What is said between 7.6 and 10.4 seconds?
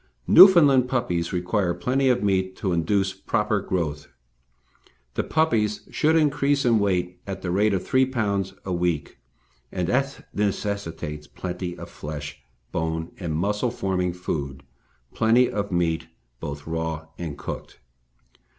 of 3 lbs. a week, and this